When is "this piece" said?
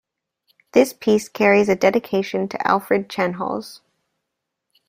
0.71-1.29